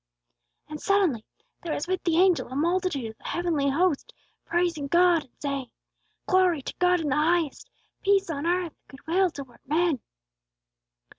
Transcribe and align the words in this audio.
"And 0.67 0.81
suddenly 0.81 1.23
there 1.61 1.75
was 1.75 1.87
with 1.87 2.01
the 2.03 2.17
angel 2.17 2.47
a 2.47 2.55
multitude 2.55 3.11
of 3.11 3.17
the 3.19 3.23
heavenly 3.25 3.69
host 3.69 4.15
praising 4.45 4.87
God, 4.87 5.25
and 5.25 5.31
saying, 5.39 5.69
'Glory 6.25 6.63
to 6.63 6.73
God 6.79 7.01
in 7.01 7.09
the 7.09 7.15
highest, 7.15 7.69
peace 8.01 8.27
on 8.27 8.47
earth, 8.47 8.73
good 8.87 9.05
will 9.05 9.29
toward 9.29 9.59
men!' 9.63 9.99